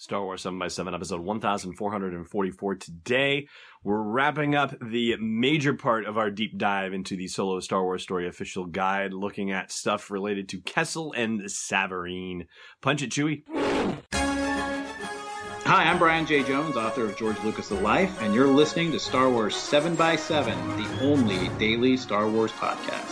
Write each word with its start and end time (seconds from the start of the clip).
Star 0.00 0.24
Wars 0.24 0.40
7 0.40 0.58
by 0.58 0.68
7 0.68 0.94
episode 0.94 1.20
1444 1.20 2.74
today. 2.76 3.46
We're 3.84 4.00
wrapping 4.00 4.54
up 4.54 4.74
the 4.80 5.16
major 5.20 5.74
part 5.74 6.06
of 6.06 6.16
our 6.16 6.30
deep 6.30 6.56
dive 6.56 6.94
into 6.94 7.18
the 7.18 7.28
solo 7.28 7.60
Star 7.60 7.82
Wars 7.82 8.02
story 8.02 8.26
official 8.26 8.64
guide, 8.64 9.12
looking 9.12 9.50
at 9.52 9.70
stuff 9.70 10.10
related 10.10 10.48
to 10.48 10.60
Kessel 10.62 11.12
and 11.12 11.42
Savareen. 11.42 12.46
Punch 12.80 13.02
it, 13.02 13.10
Chewie. 13.10 13.42
Hi, 15.66 15.84
I'm 15.84 15.98
Brian 15.98 16.24
J. 16.24 16.44
Jones, 16.44 16.78
author 16.78 17.04
of 17.04 17.18
George 17.18 17.38
Lucas' 17.44 17.68
The 17.68 17.74
Life, 17.74 18.22
and 18.22 18.34
you're 18.34 18.46
listening 18.46 18.92
to 18.92 18.98
Star 18.98 19.28
Wars 19.28 19.54
7 19.54 19.96
by 19.96 20.16
7 20.16 20.56
the 20.78 21.04
only 21.04 21.48
daily 21.58 21.98
Star 21.98 22.26
Wars 22.26 22.52
podcast. 22.52 23.09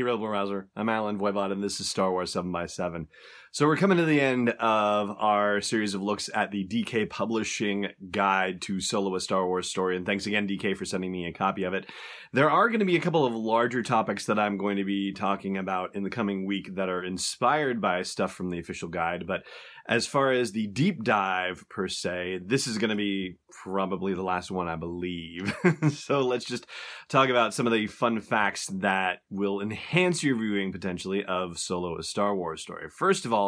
Hey, 0.00 0.04
Rebel 0.04 0.28
Rouser. 0.28 0.66
I'm 0.74 0.88
Allen 0.88 1.18
Voivod, 1.18 1.52
and 1.52 1.62
this 1.62 1.78
is 1.78 1.90
Star 1.90 2.10
Wars 2.10 2.32
7 2.32 2.50
by 2.50 2.64
7 2.64 3.06
So 3.52 3.66
we're 3.66 3.76
coming 3.76 3.98
to 3.98 4.04
the 4.04 4.20
end 4.20 4.50
of 4.60 5.10
our 5.18 5.60
series 5.60 5.94
of 5.94 6.02
looks 6.02 6.30
at 6.32 6.52
the 6.52 6.64
DK 6.64 7.10
Publishing 7.10 7.88
Guide 8.08 8.62
to 8.62 8.80
Solo 8.80 9.16
a 9.16 9.20
Star 9.20 9.44
Wars 9.44 9.68
Story. 9.68 9.96
And 9.96 10.06
thanks 10.06 10.26
again, 10.26 10.46
DK, 10.46 10.76
for 10.76 10.84
sending 10.84 11.10
me 11.10 11.26
a 11.26 11.32
copy 11.32 11.64
of 11.64 11.74
it. 11.74 11.86
There 12.32 12.48
are 12.48 12.68
going 12.68 12.78
to 12.78 12.86
be 12.86 12.96
a 12.96 13.00
couple 13.00 13.26
of 13.26 13.34
larger 13.34 13.82
topics 13.82 14.26
that 14.26 14.38
I'm 14.38 14.56
going 14.56 14.76
to 14.76 14.84
be 14.84 15.12
talking 15.12 15.58
about 15.58 15.96
in 15.96 16.04
the 16.04 16.10
coming 16.10 16.46
week 16.46 16.76
that 16.76 16.88
are 16.88 17.02
inspired 17.02 17.80
by 17.80 18.02
stuff 18.02 18.32
from 18.32 18.50
the 18.50 18.60
official 18.60 18.88
guide. 18.88 19.26
But 19.26 19.42
as 19.88 20.06
far 20.06 20.30
as 20.30 20.52
the 20.52 20.68
deep 20.68 21.02
dive 21.02 21.68
per 21.68 21.88
se, 21.88 22.42
this 22.46 22.68
is 22.68 22.78
going 22.78 22.90
to 22.90 22.96
be 22.96 23.38
probably 23.64 24.14
the 24.14 24.22
last 24.22 24.52
one, 24.52 24.68
I 24.68 24.76
believe. 24.76 25.52
so 25.90 26.20
let's 26.20 26.44
just 26.44 26.66
talk 27.08 27.28
about 27.28 27.52
some 27.52 27.66
of 27.66 27.72
the 27.72 27.88
fun 27.88 28.20
facts 28.20 28.66
that 28.66 29.22
will 29.30 29.60
enhance 29.60 30.22
your 30.22 30.36
viewing 30.36 30.70
potentially 30.70 31.24
of 31.24 31.58
Solo 31.58 31.98
a 31.98 32.04
Star 32.04 32.36
Wars 32.36 32.62
story. 32.62 32.88
First 32.88 33.24
of 33.24 33.32
all, 33.32 33.39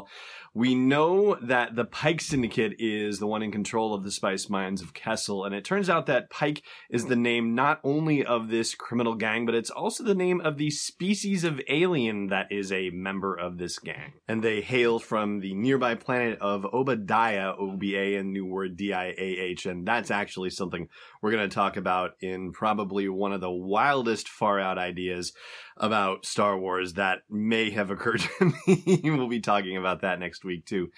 we 0.54 0.74
know 0.74 1.36
that 1.36 1.76
the 1.76 1.86
Pike 1.86 2.20
Syndicate 2.20 2.74
is 2.78 3.18
the 3.18 3.26
one 3.26 3.42
in 3.42 3.50
control 3.50 3.94
of 3.94 4.04
the 4.04 4.10
spice 4.10 4.50
mines 4.50 4.82
of 4.82 4.92
Kessel, 4.92 5.44
and 5.44 5.54
it 5.54 5.64
turns 5.64 5.88
out 5.88 6.06
that 6.06 6.28
Pike 6.28 6.62
is 6.90 7.06
the 7.06 7.16
name 7.16 7.54
not 7.54 7.80
only 7.82 8.24
of 8.24 8.48
this 8.48 8.74
criminal 8.74 9.14
gang, 9.14 9.46
but 9.46 9.54
it's 9.54 9.70
also 9.70 10.04
the 10.04 10.14
name 10.14 10.42
of 10.42 10.58
the 10.58 10.70
species 10.70 11.44
of 11.44 11.60
alien 11.68 12.26
that 12.26 12.48
is 12.50 12.70
a 12.70 12.90
member 12.90 13.34
of 13.34 13.56
this 13.56 13.78
gang. 13.78 14.12
And 14.28 14.42
they 14.42 14.60
hail 14.60 14.98
from 14.98 15.40
the 15.40 15.54
nearby 15.54 15.94
planet 15.94 16.38
of 16.40 16.66
Oba 16.70 16.96
Diah, 16.96 17.54
O-B-A, 17.58 18.16
and 18.16 18.32
new 18.32 18.44
word 18.44 18.76
D-I-A-H, 18.76 19.64
and 19.64 19.86
that's 19.86 20.10
actually 20.10 20.50
something 20.50 20.88
we're 21.22 21.32
going 21.32 21.48
to 21.48 21.54
talk 21.54 21.78
about 21.78 22.12
in 22.20 22.52
probably 22.52 23.08
one 23.08 23.32
of 23.32 23.40
the 23.40 23.50
wildest 23.50 24.28
far 24.28 24.60
out 24.60 24.76
ideas 24.76 25.32
about 25.78 26.26
Star 26.26 26.58
Wars 26.58 26.94
that 26.94 27.20
may 27.30 27.70
have 27.70 27.90
occurred 27.90 28.20
to 28.38 28.52
me. 28.66 29.00
we'll 29.04 29.28
be 29.28 29.40
talking 29.40 29.76
about 29.76 29.81
that 29.82 30.18
next 30.18 30.44
week 30.44 30.64
too. 30.64 30.90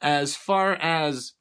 As 0.00 0.36
far 0.36 0.74
as 0.74 1.34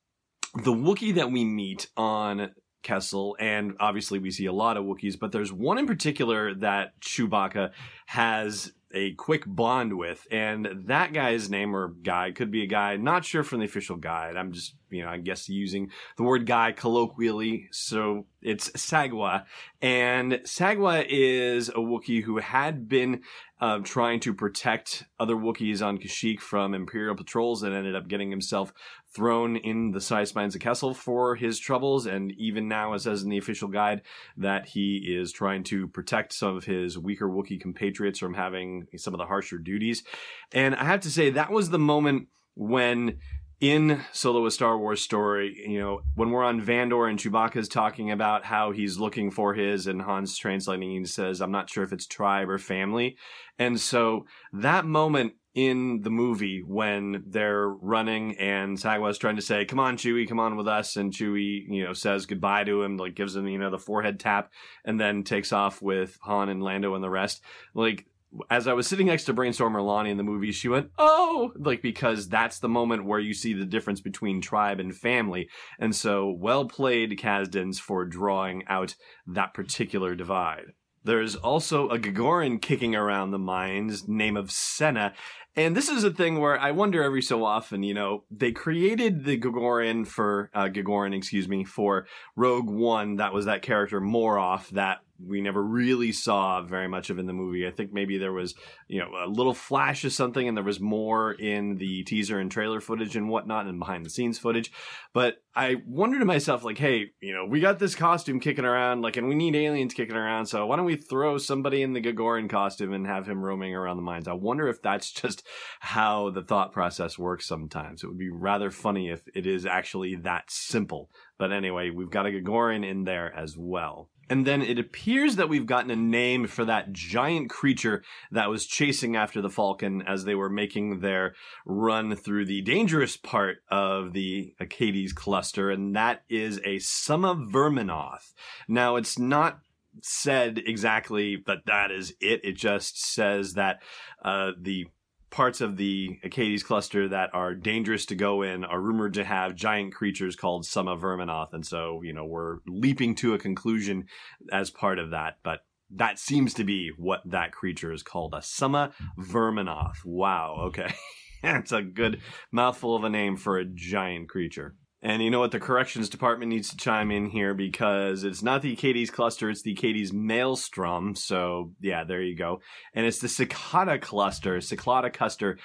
the 0.54 0.74
Wookiee 0.74 1.16
that 1.16 1.32
we 1.32 1.46
meet 1.46 1.88
on 1.96 2.52
Kessel, 2.84 3.36
and 3.40 3.74
obviously 3.80 4.20
we 4.20 4.32
see 4.32 4.46
a 4.46 4.54
lot 4.54 4.78
of 4.78 4.86
Wookiees, 4.86 5.20
but 5.20 5.32
there's 5.32 5.52
one 5.52 5.78
in 5.78 5.86
particular 5.86 6.54
that 6.56 7.00
Chewbacca 7.02 7.72
has 8.08 8.72
a 8.94 9.14
quick 9.14 9.44
bond 9.46 9.98
with, 9.98 10.26
and 10.32 10.68
that 10.86 11.14
guy's 11.14 11.50
name 11.50 11.76
or 11.76 11.90
guy 11.90 12.32
could 12.32 12.52
be 12.52 12.64
a 12.64 12.68
guy, 12.68 12.96
not 12.96 13.26
sure 13.26 13.44
from 13.44 13.60
the 13.60 13.66
official 13.66 13.98
guide. 13.98 14.38
I'm 14.38 14.54
just, 14.54 14.76
you 14.90 15.04
know, 15.04 15.10
I 15.10 15.18
guess 15.18 15.50
using 15.50 15.92
the 16.16 16.24
word 16.24 16.46
guy 16.46 16.72
colloquially. 16.72 17.68
So 17.72 18.26
it's 18.42 18.70
Sagwa. 18.72 19.46
And 19.82 20.34
Sagwa 20.46 21.06
is 21.08 21.70
a 21.70 21.74
Wookiee 21.74 22.24
who 22.24 22.38
had 22.38 22.88
been 22.88 23.22
uh, 23.60 23.80
trying 23.80 24.20
to 24.22 24.34
protect 24.34 25.04
other 25.20 25.36
Wookiees 25.36 25.86
on 25.86 25.98
Kashyyyk 25.98 26.40
from 26.40 26.74
Imperial 26.74 27.16
patrols 27.16 27.64
and 27.64 27.74
ended 27.74 27.96
up 27.96 28.08
getting 28.08 28.30
himself 28.30 28.72
thrown 29.14 29.56
in 29.58 29.92
the 29.92 30.02
Spice 30.02 30.36
Mines 30.36 30.54
of 30.54 30.62
Kessel 30.62 30.94
for 30.94 31.36
his 31.36 31.58
troubles. 31.58 32.06
And 32.06 32.32
even 32.34 32.68
now, 32.68 32.94
it 32.94 33.00
says 33.00 33.24
in 33.24 33.30
the 33.30 33.38
official 33.40 33.68
guide 33.68 34.04
that 34.38 34.68
he 34.68 34.98
is 34.98 35.32
trying 35.32 35.64
to 35.66 35.88
protect 35.88 36.34
some 36.34 36.56
of 36.56 36.66
his 36.66 36.98
weaker 36.98 37.28
Wookiee 37.28 37.60
compatriots 37.60 38.20
from 38.20 38.36
having 38.36 38.77
some 38.98 39.14
of 39.14 39.18
the 39.18 39.26
harsher 39.26 39.58
duties. 39.58 40.04
And 40.52 40.76
I 40.76 40.84
have 40.84 41.02
to 41.02 41.12
say, 41.12 41.30
that 41.32 41.52
was 41.52 41.70
the 41.70 41.80
moment 41.80 42.28
when 42.56 43.20
in 43.60 44.02
Solo 44.12 44.46
a 44.46 44.52
Star 44.52 44.78
Wars 44.78 45.02
story, 45.02 45.64
you 45.68 45.80
know, 45.80 46.02
when 46.14 46.30
we're 46.30 46.44
on 46.44 46.62
Vandor 46.62 47.10
and 47.10 47.18
Chewbacca's 47.18 47.68
talking 47.68 48.12
about 48.12 48.46
how 48.46 48.72
he's 48.72 49.00
looking 49.00 49.32
for 49.32 49.56
his, 49.56 49.88
and 49.88 50.02
Han's 50.02 50.38
translating, 50.38 50.92
he 50.92 51.06
says, 51.06 51.42
I'm 51.42 51.52
not 51.52 51.70
sure 51.70 51.84
if 51.84 51.92
it's 51.92 52.06
tribe 52.06 52.50
or 52.50 52.60
family. 52.60 53.18
And 53.58 53.80
so 53.80 54.26
that 54.54 54.86
moment 54.86 55.34
in 55.56 56.02
the 56.04 56.12
movie 56.12 56.62
when 56.64 57.24
they're 57.26 57.68
running 57.68 58.38
and 58.38 58.78
Sagwa's 58.78 59.18
trying 59.18 59.38
to 59.38 59.42
say, 59.42 59.66
come 59.66 59.80
on, 59.80 59.98
Chewie, 59.98 60.30
come 60.30 60.40
on 60.40 60.56
with 60.56 60.68
us. 60.68 60.96
And 60.96 61.12
Chewie, 61.12 61.64
you 61.68 61.84
know, 61.84 61.94
says 61.94 62.28
goodbye 62.28 62.66
to 62.66 62.84
him, 62.84 62.98
like 62.98 63.16
gives 63.16 63.36
him, 63.36 63.48
you 63.48 63.58
know, 63.58 63.72
the 63.72 63.80
forehead 63.80 64.20
tap 64.20 64.52
and 64.86 65.00
then 65.00 65.24
takes 65.24 65.52
off 65.52 65.82
with 65.82 66.20
Han 66.22 66.50
and 66.50 66.62
Lando 66.62 66.94
and 66.94 67.04
the 67.04 67.10
rest. 67.10 67.42
Like, 67.74 68.06
as 68.50 68.68
I 68.68 68.74
was 68.74 68.88
sitting 68.88 69.08
next 69.08 69.26
to 69.26 69.34
Brainstormer 69.34 69.84
Lonnie 69.86 70.12
in 70.12 70.18
the 70.18 70.24
movie, 70.24 70.52
she 70.52 70.70
went, 70.70 70.92
"Oh!" 70.98 71.52
Like 71.56 71.82
because 71.82 72.28
that's 72.28 72.60
the 72.60 72.70
moment 72.70 73.06
where 73.06 73.20
you 73.20 73.34
see 73.34 73.54
the 73.54 73.66
difference 73.66 74.02
between 74.02 74.42
tribe 74.42 74.80
and 74.80 74.96
family, 74.96 75.50
and 75.80 75.96
so 75.96 76.30
well 76.30 76.66
played, 76.66 77.18
Kasdans, 77.18 77.80
for 77.80 78.06
drawing 78.06 78.64
out 78.68 78.96
that 79.26 79.54
particular 79.54 80.16
divide. 80.16 80.74
There's 81.04 81.36
also 81.36 81.88
a 81.90 81.98
Gagoran 81.98 82.62
kicking 82.62 82.94
around 82.94 83.32
the 83.32 83.40
mines, 83.40 84.08
name 84.08 84.36
of 84.36 84.52
Senna, 84.52 85.14
and 85.58 85.76
this 85.76 85.90
is 85.90 86.04
a 86.04 86.12
thing 86.12 86.40
where 86.40 86.60
I 86.60 86.70
wonder 86.70 87.02
every 87.02 87.24
so 87.24 87.44
often, 87.44 87.82
you 87.82 87.96
know, 87.96 88.26
they 88.30 88.52
created 88.52 89.26
the 89.26 89.40
Gagoran 89.40 90.06
for 90.06 90.52
uh, 90.54 90.66
Gigoran, 90.66 91.16
excuse 91.16 91.48
me, 91.48 91.64
for 91.64 92.06
Rogue 92.36 92.70
One. 92.70 93.16
That 93.16 93.34
was 93.34 93.46
that 93.46 93.64
character 93.64 94.00
Moroff 94.00 94.70
that 94.70 95.00
we 95.26 95.42
never 95.42 95.64
really 95.64 96.12
saw 96.12 96.62
very 96.62 96.88
much 96.88 97.10
of 97.10 97.20
in 97.20 97.26
the 97.26 97.34
movie. 97.34 97.68
I 97.68 97.72
think 97.72 97.92
maybe 97.92 98.18
there 98.18 98.34
was, 98.34 98.56
you 98.88 99.00
know, 99.00 99.10
a 99.24 99.28
little 99.28 99.54
flash 99.54 100.04
of 100.04 100.14
something 100.14 100.48
and 100.48 100.56
there 100.56 100.64
was 100.64 100.80
more 100.80 101.34
in 101.34 101.78
the 101.78 102.04
teaser 102.04 102.40
and 102.40 102.52
trailer 102.52 102.80
footage 102.80 103.16
and 103.16 103.30
whatnot 103.30 103.66
and 103.66 103.80
behind 103.80 104.06
the 104.06 104.10
scenes 104.10 104.38
footage. 104.38 104.72
But 105.14 105.38
I 105.56 105.78
wonder 105.88 106.20
to 106.20 106.26
myself, 106.26 106.64
like, 106.64 106.78
hey, 106.78 107.08
you 107.20 107.34
know, 107.34 107.46
we 107.46 107.60
got 107.60 107.80
this 107.80 107.96
costume 107.96 108.40
kicking 108.40 108.66
around, 108.66 109.02
like, 109.02 109.18
and 109.18 109.28
we 109.28 109.34
need 109.34 109.56
aliens 109.56 109.94
kicking 109.94 110.16
around. 110.16 110.46
So 110.46 110.66
why 110.68 110.76
don't 110.76 110.86
we 110.86 110.96
throw 110.96 111.40
somebody 111.40 111.82
in 111.82 111.94
the 111.94 112.02
Gigoran 112.02 112.48
costume 112.50 112.94
and 112.94 113.08
have 113.08 113.28
him 113.28 113.44
roaming 113.44 113.74
around 113.74 113.98
the 113.98 114.04
mines? 114.04 114.28
I 114.28 114.34
wonder 114.34 114.68
if 114.68 114.82
that's 114.82 115.12
just 115.22 115.46
how 115.80 116.30
the 116.30 116.44
thought 116.44 116.72
process 116.72 117.18
works 117.18 117.48
sometimes. 117.48 118.04
It 118.04 118.08
would 118.08 118.20
be 118.20 118.30
rather 118.30 118.70
funny 118.70 119.10
if 119.10 119.22
it 119.34 119.48
is 119.48 119.66
actually 119.66 120.16
that 120.18 120.52
simple. 120.52 121.10
But 121.38 121.52
anyway, 121.52 121.90
we've 121.90 122.10
got 122.10 122.26
a 122.26 122.30
Gigoran 122.30 122.86
in 122.86 123.04
there 123.04 123.34
as 123.36 123.56
well. 123.58 124.10
And 124.30 124.46
then 124.46 124.62
it 124.62 124.78
appears 124.78 125.38
that 125.38 125.48
we've 125.48 125.66
gotten 125.66 125.92
a 125.92 125.96
name 125.96 126.48
for 126.48 126.66
that 126.66 126.92
giant 126.92 127.50
creature 127.50 128.04
that 128.32 128.50
was 128.50 128.66
chasing 128.66 129.16
after 129.16 129.42
the 129.42 129.50
Falcon 129.50 130.02
as 130.02 130.26
they 130.26 130.36
were 130.36 130.50
making 130.50 131.00
their 131.00 131.34
run 131.66 132.16
through 132.16 132.46
the 132.46 132.62
dangerous 132.62 133.16
part 133.16 133.58
of 133.72 134.12
the 134.14 134.54
Akkadese 134.62 135.16
cluster, 135.16 135.72
and 135.72 135.96
that 135.96 136.24
is 136.30 136.60
a 136.66 136.80
Summa 136.80 137.36
Verminoth. 137.36 138.34
Now, 138.68 138.98
it's 138.98 139.18
not 139.18 139.60
said 140.02 140.62
exactly 140.66 141.42
that 141.48 141.66
that 141.66 141.92
is 141.92 142.14
it. 142.20 142.42
It 142.44 142.58
just 142.58 143.02
says 143.02 143.54
that 143.54 143.82
uh, 144.24 144.52
the 144.60 144.88
parts 145.30 145.62
of 145.62 145.78
the 145.78 146.20
Akkadese 146.24 146.64
cluster 146.64 147.10
that 147.10 147.30
are 147.34 147.54
dangerous 147.54 148.06
to 148.08 148.16
go 148.16 148.42
in 148.42 148.64
are 148.64 148.80
rumored 148.80 149.14
to 149.16 149.24
have 149.24 149.56
giant 149.56 149.94
creatures 149.94 150.36
called 150.36 150.66
Summa 150.66 150.98
Verminoth. 150.98 151.54
And 151.54 151.66
so, 151.66 152.02
you 152.04 152.14
know, 152.14 152.26
we're 152.26 152.58
leaping 152.68 153.16
to 153.16 153.34
a 153.34 153.40
conclusion 153.40 154.06
as 154.52 154.70
part 154.70 155.00
of 155.00 155.12
that. 155.12 155.38
But 155.44 155.60
that 155.90 156.20
seems 156.20 156.54
to 156.56 156.64
be 156.64 156.92
what 156.98 157.22
that 157.26 157.52
creature 157.52 157.92
is 157.92 158.04
called 158.04 158.34
a 158.34 158.42
Summa 158.42 158.94
Verminoth. 159.20 160.04
Wow. 160.06 160.56
Okay. 160.68 160.94
That's 161.44 161.72
a 161.72 161.82
good 161.82 162.22
mouthful 162.52 162.96
of 162.96 163.04
a 163.04 163.10
name 163.10 163.38
for 163.38 163.58
a 163.58 163.66
giant 163.66 164.30
creature. 164.30 164.76
And 165.08 165.24
you 165.24 165.32
know 165.32 165.40
what? 165.40 165.52
The 165.52 165.60
corrections 165.62 166.10
department 166.10 166.50
needs 166.50 166.70
to 166.70 166.76
chime 166.76 167.12
in 167.12 167.28
here 167.28 167.54
because 167.54 168.26
it's 168.26 168.44
not 168.44 168.62
the 168.62 168.76
Akkadese 168.76 169.10
cluster, 169.10 169.50
it's 169.50 169.62
the 169.62 169.74
Akkadese 169.74 170.12
maelstrom. 170.12 171.16
So, 171.16 171.72
yeah, 171.80 172.04
there 172.04 172.22
you 172.22 172.36
go. 172.36 172.60
And 172.94 173.06
it's 173.06 173.20
the 173.20 173.30
Cicada 173.30 174.00
cluster, 174.00 174.60
cicada 174.60 175.10
cluster. 175.10 175.60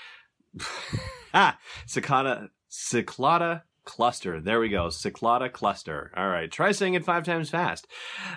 ah, 1.34 1.58
Cicada, 1.88 2.50
Ciclada 2.70 3.62
cluster. 3.84 4.40
There 4.40 4.60
we 4.60 4.68
go. 4.68 4.86
Cyclada 4.86 5.52
cluster. 5.52 6.12
All 6.16 6.28
right. 6.28 6.48
Try 6.48 6.70
saying 6.70 6.94
it 6.94 7.04
five 7.04 7.24
times 7.24 7.50
fast. 7.50 7.88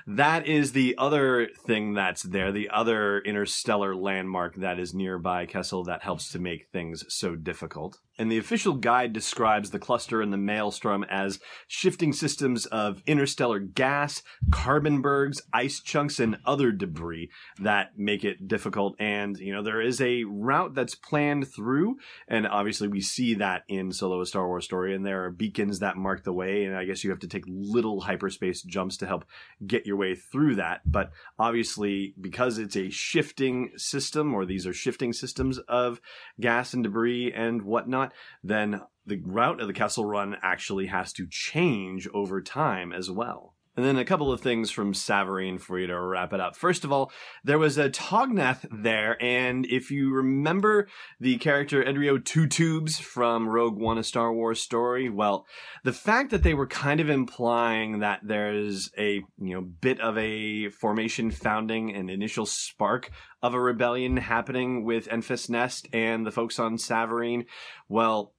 That 0.07 0.47
is 0.47 0.71
the 0.71 0.95
other 0.97 1.49
thing 1.67 1.93
that's 1.93 2.23
there, 2.23 2.51
the 2.51 2.69
other 2.69 3.19
interstellar 3.19 3.95
landmark 3.95 4.55
that 4.55 4.79
is 4.79 4.95
nearby 4.95 5.45
Kessel 5.45 5.83
that 5.83 6.01
helps 6.01 6.31
to 6.31 6.39
make 6.39 6.69
things 6.71 7.05
so 7.09 7.35
difficult 7.35 7.99
and 8.17 8.31
the 8.31 8.37
official 8.37 8.73
guide 8.73 9.13
describes 9.13 9.71
the 9.71 9.79
cluster 9.79 10.21
and 10.21 10.31
the 10.31 10.37
maelstrom 10.37 11.03
as 11.09 11.39
shifting 11.67 12.13
systems 12.13 12.65
of 12.67 13.01
interstellar 13.05 13.59
gas, 13.59 14.21
carbon 14.51 15.01
bergs, 15.01 15.41
ice 15.53 15.79
chunks, 15.79 16.19
and 16.19 16.37
other 16.45 16.71
debris 16.71 17.29
that 17.59 17.97
make 17.97 18.23
it 18.23 18.47
difficult. 18.47 18.95
And, 18.99 19.37
you 19.37 19.53
know, 19.53 19.63
there 19.63 19.81
is 19.81 20.01
a 20.01 20.23
route 20.25 20.75
that's 20.75 20.95
planned 20.95 21.47
through, 21.47 21.97
and 22.27 22.47
obviously 22.47 22.87
we 22.87 23.01
see 23.01 23.35
that 23.35 23.63
in 23.67 23.91
Solo 23.91 24.21
a 24.21 24.25
Star 24.25 24.47
Wars 24.47 24.65
story, 24.65 24.95
and 24.95 25.05
there 25.05 25.25
are 25.25 25.31
beacons 25.31 25.79
that 25.79 25.97
mark 25.97 26.23
the 26.23 26.33
way, 26.33 26.65
and 26.65 26.75
I 26.75 26.85
guess 26.85 27.03
you 27.03 27.09
have 27.09 27.19
to 27.19 27.27
take 27.27 27.43
little 27.47 28.01
hyperspace 28.01 28.61
jumps 28.61 28.97
to 28.97 29.07
help 29.07 29.25
get 29.65 29.85
your 29.85 29.97
way 29.97 30.15
through 30.15 30.55
that. 30.55 30.81
But 30.85 31.11
obviously, 31.39 32.13
because 32.19 32.57
it's 32.57 32.75
a 32.75 32.89
shifting 32.89 33.71
system, 33.77 34.33
or 34.33 34.45
these 34.45 34.67
are 34.67 34.73
shifting 34.73 35.13
systems 35.13 35.57
of 35.59 35.99
gas 36.39 36.73
and 36.73 36.83
debris 36.83 37.33
and 37.33 37.61
whatnot, 37.61 38.04
not, 38.05 38.13
then 38.43 38.81
the 39.05 39.21
route 39.23 39.61
of 39.61 39.67
the 39.67 39.73
Kessel 39.73 40.05
Run 40.05 40.35
actually 40.41 40.87
has 40.87 41.13
to 41.13 41.27
change 41.29 42.07
over 42.13 42.41
time 42.41 42.91
as 42.91 43.09
well. 43.11 43.54
And 43.77 43.85
then 43.85 43.97
a 43.97 44.05
couple 44.05 44.31
of 44.31 44.39
things 44.39 44.71
from 44.71 44.93
Savareen 44.93 45.59
for 45.59 45.77
you 45.77 45.87
to 45.87 45.99
wrap 45.99 46.31
it 46.31 46.39
up. 46.39 46.55
First 46.55 46.85
of 46.85 46.91
all, 46.91 47.11
there 47.43 47.59
was 47.59 47.77
a 47.77 47.89
Tognath 47.89 48.65
there, 48.71 49.21
and 49.21 49.65
if 49.65 49.91
you 49.91 50.13
remember 50.13 50.87
the 51.19 51.37
character 51.37 51.83
Edrio 51.83 52.23
Two 52.23 52.47
Tubes 52.47 52.99
from 52.99 53.49
Rogue 53.49 53.77
One, 53.77 53.97
a 53.97 54.03
Star 54.03 54.33
Wars 54.33 54.61
story, 54.61 55.09
well, 55.09 55.45
the 55.83 55.91
fact 55.91 56.31
that 56.31 56.43
they 56.43 56.53
were 56.53 56.67
kind 56.67 57.01
of 57.01 57.09
implying 57.09 57.99
that 57.99 58.21
there's 58.23 58.89
a 58.97 59.15
you 59.37 59.55
know 59.55 59.61
bit 59.61 59.99
of 59.99 60.17
a 60.17 60.69
formation 60.69 61.31
founding, 61.31 61.93
an 61.93 62.09
initial 62.09 62.45
spark 62.45 63.11
of 63.41 63.53
a 63.53 63.59
rebellion 63.59 64.17
happening 64.17 64.85
with 64.85 65.07
Enfys 65.09 65.49
Nest 65.49 65.87
and 65.91 66.25
the 66.25 66.31
folks 66.31 66.59
on 66.59 66.77
Savareen, 66.77 67.45
well, 67.89 68.34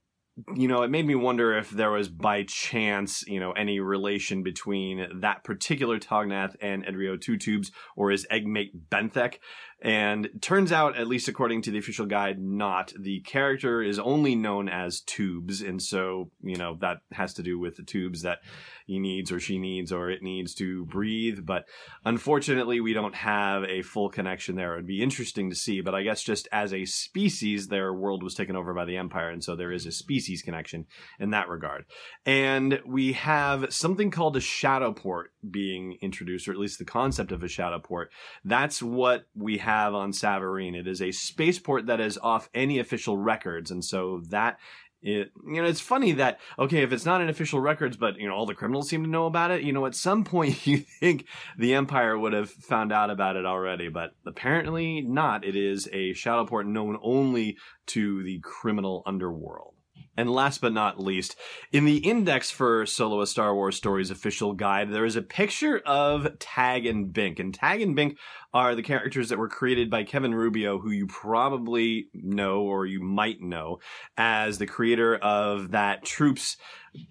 you 0.54 0.68
know, 0.68 0.82
it 0.82 0.90
made 0.90 1.06
me 1.06 1.14
wonder 1.14 1.56
if 1.56 1.70
there 1.70 1.90
was 1.90 2.08
by 2.08 2.42
chance, 2.42 3.26
you 3.26 3.40
know, 3.40 3.52
any 3.52 3.80
relation 3.80 4.42
between 4.42 5.20
that 5.20 5.44
particular 5.44 5.98
Tognath 5.98 6.54
and 6.60 6.84
Edrio 6.84 7.18
Two 7.18 7.38
Tubes 7.38 7.72
or 7.96 8.10
his 8.10 8.26
eggmate 8.30 8.90
Benthic. 8.90 9.38
And 9.82 10.30
turns 10.40 10.72
out, 10.72 10.96
at 10.96 11.06
least 11.06 11.28
according 11.28 11.62
to 11.62 11.70
the 11.70 11.78
official 11.78 12.06
guide, 12.06 12.40
not. 12.40 12.94
The 12.98 13.20
character 13.20 13.82
is 13.82 13.98
only 13.98 14.34
known 14.34 14.68
as 14.70 15.00
Tubes, 15.00 15.60
and 15.60 15.82
so, 15.82 16.30
you 16.42 16.56
know, 16.56 16.78
that 16.80 16.98
has 17.12 17.34
to 17.34 17.42
do 17.42 17.58
with 17.58 17.76
the 17.76 17.82
tubes 17.82 18.22
that 18.22 18.38
he 18.86 18.98
needs 18.98 19.30
or 19.30 19.38
she 19.38 19.58
needs 19.58 19.92
or 19.92 20.10
it 20.10 20.22
needs 20.22 20.54
to 20.54 20.86
breathe. 20.86 21.40
But 21.44 21.66
unfortunately, 22.04 22.80
we 22.80 22.94
don't 22.94 23.14
have 23.14 23.64
a 23.64 23.82
full 23.82 24.08
connection 24.08 24.56
there. 24.56 24.72
It 24.72 24.76
would 24.76 24.86
be 24.86 25.02
interesting 25.02 25.50
to 25.50 25.56
see, 25.56 25.82
but 25.82 25.94
I 25.94 26.02
guess 26.02 26.22
just 26.22 26.48
as 26.52 26.72
a 26.72 26.86
species, 26.86 27.68
their 27.68 27.92
world 27.92 28.22
was 28.22 28.34
taken 28.34 28.56
over 28.56 28.72
by 28.72 28.86
the 28.86 28.96
Empire, 28.96 29.28
and 29.28 29.44
so 29.44 29.56
there 29.56 29.72
is 29.72 29.84
a 29.84 29.92
species 29.92 30.40
connection 30.40 30.86
in 31.20 31.30
that 31.30 31.48
regard. 31.48 31.84
And 32.24 32.80
we 32.86 33.12
have 33.12 33.72
something 33.74 34.10
called 34.10 34.36
a 34.36 34.40
shadow 34.40 34.92
port 34.92 35.32
being 35.50 35.98
introduced, 36.00 36.48
or 36.48 36.52
at 36.52 36.58
least 36.58 36.78
the 36.78 36.84
concept 36.84 37.32
of 37.32 37.42
a 37.42 37.48
shadow 37.48 37.78
port. 37.78 38.10
That's 38.44 38.82
what 38.82 39.26
we 39.34 39.58
have 39.58 39.94
on 39.94 40.12
Savareen. 40.12 40.74
It 40.74 40.86
is 40.86 41.02
a 41.02 41.12
spaceport 41.12 41.86
that 41.86 42.00
is 42.00 42.18
off 42.18 42.48
any 42.54 42.78
official 42.78 43.16
records, 43.16 43.70
and 43.70 43.84
so 43.84 44.22
that 44.28 44.58
it 45.02 45.30
you 45.46 45.62
know 45.62 45.68
it's 45.68 45.80
funny 45.80 46.12
that 46.12 46.40
okay 46.58 46.82
if 46.82 46.92
it's 46.92 47.04
not 47.04 47.20
in 47.20 47.28
official 47.28 47.60
records 47.60 47.96
but 47.96 48.18
you 48.18 48.26
know 48.26 48.34
all 48.34 48.46
the 48.46 48.54
criminals 48.54 48.88
seem 48.88 49.04
to 49.04 49.08
know 49.08 49.26
about 49.26 49.50
it 49.50 49.62
you 49.62 49.72
know 49.72 49.86
at 49.86 49.94
some 49.94 50.24
point 50.24 50.66
you 50.66 50.78
think 50.78 51.26
the 51.56 51.74
empire 51.74 52.18
would 52.18 52.32
have 52.32 52.50
found 52.50 52.92
out 52.92 53.10
about 53.10 53.36
it 53.36 53.46
already 53.46 53.88
but 53.88 54.12
apparently 54.26 55.00
not 55.00 55.44
it 55.44 55.54
is 55.54 55.88
a 55.92 56.12
shadow 56.14 56.44
port 56.44 56.66
known 56.66 56.98
only 57.02 57.56
to 57.86 58.22
the 58.24 58.40
criminal 58.40 59.02
underworld 59.06 59.75
and 60.16 60.30
last 60.30 60.60
but 60.60 60.72
not 60.72 61.00
least, 61.00 61.36
in 61.72 61.84
the 61.84 61.98
index 61.98 62.50
for 62.50 62.86
Solo 62.86 63.20
a 63.20 63.26
Star 63.26 63.54
Wars 63.54 63.76
Stories 63.76 64.10
official 64.10 64.52
guide, 64.52 64.90
there 64.90 65.04
is 65.04 65.16
a 65.16 65.22
picture 65.22 65.78
of 65.84 66.38
Tag 66.38 66.86
and 66.86 67.12
Bink. 67.12 67.38
And 67.38 67.52
Tag 67.52 67.80
and 67.82 67.94
Bink 67.94 68.18
are 68.54 68.74
the 68.74 68.82
characters 68.82 69.28
that 69.28 69.38
were 69.38 69.48
created 69.48 69.90
by 69.90 70.04
Kevin 70.04 70.34
Rubio, 70.34 70.78
who 70.78 70.90
you 70.90 71.06
probably 71.06 72.08
know 72.14 72.62
or 72.62 72.86
you 72.86 73.02
might 73.02 73.40
know 73.40 73.78
as 74.16 74.58
the 74.58 74.66
creator 74.66 75.16
of 75.16 75.72
that 75.72 76.04
Troops 76.04 76.56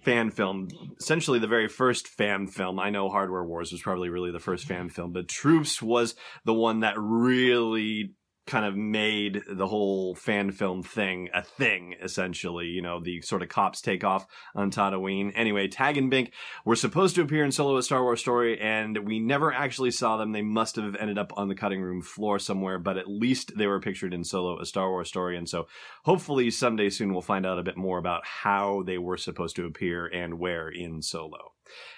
fan 0.04 0.31
film, 0.31 0.68
essentially 1.00 1.40
the 1.40 1.48
very 1.48 1.68
first 1.68 2.08
fan 2.08 2.48
film. 2.48 2.80
I 2.80 2.90
know 2.90 3.10
Hardware 3.10 3.44
Wars 3.44 3.72
was 3.72 3.81
probably 3.81 4.10
really 4.10 4.31
the 4.31 4.40
first 4.40 4.66
fan 4.66 4.90
film, 4.90 5.12
but 5.12 5.28
Troops 5.28 5.81
was 5.81 6.16
the 6.44 6.54
one 6.54 6.80
that 6.80 6.96
really 6.98 8.13
kind 8.45 8.65
of 8.65 8.75
made 8.75 9.42
the 9.50 9.68
whole 9.68 10.13
fan 10.13 10.51
film 10.51 10.83
thing 10.83 11.30
a 11.33 11.42
thing, 11.42 11.95
essentially. 12.01 12.68
You 12.68 12.81
know, 12.81 13.00
the 13.00 13.21
sort 13.21 13.42
of 13.42 13.50
cops 13.50 13.81
take 13.81 14.03
off 14.03 14.27
on 14.53 14.71
Tatooine. 14.71 15.31
Anyway, 15.36 15.68
Tag 15.68 15.97
and 15.97 16.09
Bink 16.09 16.31
were 16.63 16.75
supposed 16.75 17.15
to 17.15 17.21
appear 17.21 17.44
in 17.44 17.51
Solo 17.51 17.77
a 17.77 17.83
Star 17.83 18.03
Wars 18.03 18.19
story, 18.19 18.59
and 18.59 18.97
we 19.00 19.19
never 19.19 19.51
actually 19.51 19.92
saw 19.92 20.18
them. 20.18 20.31
They 20.31 20.42
must 20.42 20.75
have 20.75 20.95
ended 20.95 21.18
up 21.18 21.33
on 21.36 21.47
the 21.47 21.56
cutting 21.56 21.81
room 21.81 22.01
floor 22.01 22.38
somewhere, 22.38 22.77
but 22.77 22.97
at 22.97 23.09
least 23.09 23.57
they 23.57 23.68
were 23.68 23.80
pictured 23.80 24.13
in 24.13 24.24
Solo 24.24 24.59
a 24.59 24.65
Star 24.65 24.89
Wars 24.89 25.09
story. 25.09 25.38
And 25.38 25.50
so 25.50 25.68
hopefully 26.03 26.51
someday 26.51 26.89
soon 26.89 27.13
we'll 27.13 27.21
find 27.21 27.45
out 27.45 27.59
a 27.59 27.63
bit 27.63 27.77
more 27.77 27.98
about 27.98 28.25
how 28.25 28.83
they 28.86 28.98
were 28.98 29.18
supposed 29.18 29.56
to 29.56 29.65
appear 29.65 30.06
and 30.06 30.39
where 30.39 30.69
in 30.69 31.01
Solo. 31.01 31.53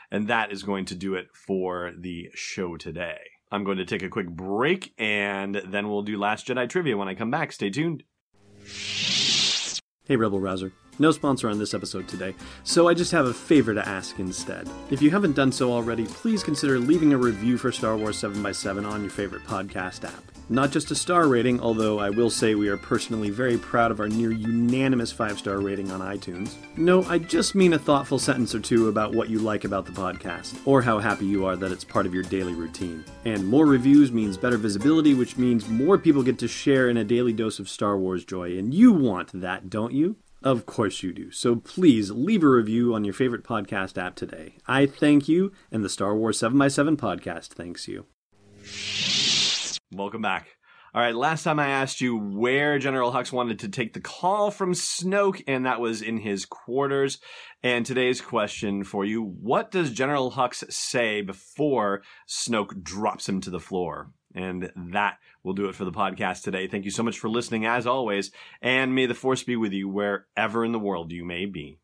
And 0.09 0.27
that 0.29 0.51
is 0.51 0.63
going 0.63 0.85
to 0.85 0.95
do 0.95 1.15
it 1.15 1.27
for 1.33 1.91
the 1.97 2.29
show 2.33 2.77
today. 2.77 3.17
I'm 3.51 3.63
going 3.63 3.77
to 3.77 3.85
take 3.85 4.03
a 4.03 4.09
quick 4.09 4.27
break 4.27 4.94
and 4.97 5.61
then 5.65 5.89
we'll 5.89 6.01
do 6.01 6.17
Last 6.17 6.47
Jedi 6.47 6.69
trivia 6.69 6.97
when 6.97 7.07
I 7.07 7.15
come 7.15 7.31
back. 7.31 7.51
Stay 7.51 7.69
tuned. 7.69 8.03
Hey, 10.05 10.15
Rebel 10.15 10.39
Rouser. 10.39 10.71
No 10.99 11.11
sponsor 11.11 11.49
on 11.49 11.59
this 11.59 11.75
episode 11.75 12.07
today, 12.07 12.33
so 12.63 12.88
I 12.88 12.95
just 12.95 13.11
have 13.11 13.27
a 13.27 13.33
favor 13.33 13.73
to 13.73 13.88
ask 13.88 14.17
instead. 14.19 14.67
If 14.89 15.01
you 15.01 15.11
haven't 15.11 15.35
done 15.35 15.51
so 15.51 15.71
already, 15.71 16.05
please 16.05 16.44
consider 16.44 16.79
leaving 16.79 17.13
a 17.13 17.17
review 17.17 17.57
for 17.57 17.71
Star 17.71 17.95
Wars 17.97 18.19
7x7 18.19 18.89
on 18.89 19.01
your 19.01 19.11
favorite 19.11 19.44
podcast 19.44 20.05
app. 20.05 20.37
Not 20.49 20.71
just 20.71 20.91
a 20.91 20.95
star 20.95 21.27
rating, 21.27 21.60
although 21.60 22.00
I 22.00 22.10
will 22.10 22.29
say 22.29 22.55
we 22.55 22.69
are 22.69 22.77
personally 22.77 23.29
very 23.29 23.57
proud 23.57 23.91
of 23.91 24.00
our 24.00 24.07
near 24.07 24.31
unanimous 24.31 25.12
5 25.12 25.39
star 25.39 25.60
rating 25.60 25.91
on 25.91 26.00
iTunes. 26.00 26.53
No, 26.77 27.03
I 27.03 27.17
just 27.17 27.53
mean 27.53 27.74
a 27.74 27.79
thoughtful 27.79 28.17
sentence 28.17 28.55
or 28.55 28.62
two 28.62 28.88
about 28.88 29.13
what 29.13 29.29
you 29.29 29.39
like 29.39 29.65
about 29.65 29.86
the 29.86 29.91
podcast, 29.91 30.57
or 30.65 30.81
how 30.81 31.00
happy 31.00 31.25
you 31.25 31.45
are 31.45 31.57
that 31.57 31.72
it's 31.72 31.83
part 31.83 32.05
of 32.05 32.13
your 32.13 32.24
daily 32.24 32.53
routine. 32.53 33.03
And 33.25 33.45
more 33.45 33.65
reviews 33.65 34.12
means 34.12 34.38
better 34.38 34.57
visibility, 34.57 35.13
which 35.13 35.38
means 35.38 35.67
more 35.67 35.98
people 35.98 36.24
get 36.24 36.39
to 36.39 36.48
share 36.48 36.89
in 36.89 36.95
a 36.95 37.03
daily 37.03 37.33
dose 37.33 37.60
of 37.60 37.67
Star 37.67 37.98
Wars 37.98 38.24
joy, 38.24 38.57
and 38.57 38.74
you 38.74 38.93
want 38.93 39.31
that, 39.33 39.69
don't 39.69 39.93
you? 39.93 40.15
Of 40.43 40.65
course 40.65 41.03
you 41.03 41.12
do. 41.12 41.31
So 41.31 41.57
please 41.57 42.12
leave 42.12 42.43
a 42.43 42.48
review 42.48 42.93
on 42.93 43.03
your 43.03 43.13
favorite 43.13 43.43
podcast 43.43 43.98
app 43.98 44.15
today. 44.15 44.55
I 44.65 44.86
thank 44.86 45.27
you, 45.27 45.51
and 45.72 45.83
the 45.83 45.89
Star 45.89 46.15
Wars 46.15 46.39
7x7 46.39 46.95
podcast 46.95 47.48
thanks 47.50 47.88
you. 47.89 48.05
Welcome 49.94 50.22
back. 50.22 50.50
All 50.94 51.01
right, 51.01 51.15
last 51.15 51.44
time 51.44 51.60
I 51.60 51.70
asked 51.70 52.01
you 52.01 52.17
where 52.17 52.77
General 52.77 53.13
Hux 53.13 53.32
wanted 53.32 53.60
to 53.60 53.70
take 53.70 53.94
the 53.94 54.01
call 54.01 54.51
from 54.51 54.74
Snoke, 54.74 55.41
and 55.48 55.65
that 55.65 55.79
was 55.79 56.01
in 56.01 56.17
his 56.17 56.46
quarters. 56.46 57.20
And 57.63 57.86
today's 57.86 58.20
question 58.20 58.84
for 58.84 59.06
you 59.06 59.22
what 59.22 59.72
does 59.72 59.94
General 59.94 60.32
Hux 60.32 60.70
say 60.70 61.22
before 61.22 62.01
Snoke 62.27 62.84
drops 62.84 63.29
him 63.29 63.39
to 63.41 63.50
the 63.50 63.62
floor? 63.62 64.12
And 64.36 64.72
that 64.91 65.20
will 65.41 65.53
do 65.53 65.70
it 65.70 65.75
for 65.75 65.86
the 65.86 65.91
podcast 65.91 66.44
today. 66.44 66.67
Thank 66.67 66.84
you 66.84 66.91
so 66.91 67.03
much 67.03 67.17
for 67.17 67.29
listening, 67.29 67.65
as 67.65 67.88
always, 67.88 68.32
and 68.62 68.94
may 68.94 69.06
the 69.06 69.13
force 69.13 69.44
be 69.44 69.56
with 69.56 69.72
you 69.72 69.88
wherever 69.88 70.65
in 70.65 70.74
the 70.74 70.79
world 70.79 71.13
you 71.13 71.24
may 71.24 71.46
be. 71.46 71.79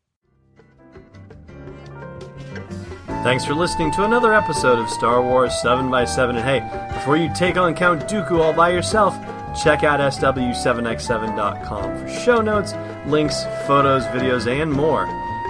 Thanks 3.24 3.44
for 3.46 3.54
listening 3.54 3.90
to 3.92 4.04
another 4.04 4.34
episode 4.34 4.78
of 4.78 4.90
Star 4.90 5.22
Wars 5.22 5.50
7x7. 5.64 6.36
And 6.36 6.40
hey, 6.40 6.60
before 6.92 7.16
you 7.16 7.32
take 7.32 7.56
on 7.56 7.74
Count 7.74 8.02
Dooku 8.02 8.38
all 8.38 8.52
by 8.52 8.68
yourself, 8.68 9.18
check 9.58 9.82
out 9.82 9.98
SW7x7.com 9.98 11.96
for 11.96 12.06
show 12.06 12.42
notes, 12.42 12.74
links, 13.06 13.44
photos, 13.66 14.04
videos, 14.08 14.46
and 14.46 14.70
more. 14.70 15.06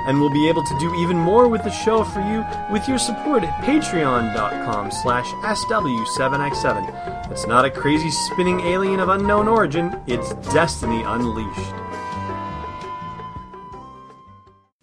And 0.06 0.20
we'll 0.20 0.32
be 0.32 0.48
able 0.48 0.64
to 0.64 0.78
do 0.78 0.94
even 1.02 1.16
more 1.16 1.48
with 1.48 1.64
the 1.64 1.72
show 1.72 2.04
for 2.04 2.20
you 2.20 2.46
with 2.70 2.88
your 2.88 2.98
support 2.98 3.42
at 3.42 3.64
patreon.com 3.64 4.92
slash 4.92 5.26
SW7x7. 5.26 7.32
It's 7.32 7.48
not 7.48 7.64
a 7.64 7.72
crazy 7.72 8.12
spinning 8.12 8.60
alien 8.60 9.00
of 9.00 9.08
unknown 9.08 9.48
origin, 9.48 10.00
it's 10.06 10.32
Destiny 10.52 11.02
Unleashed. 11.02 11.83